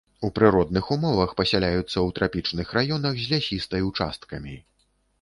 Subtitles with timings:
[0.27, 4.61] У прыродных умовах пасяляюцца ў трапічных раёнах з лясістай ўчасткамі.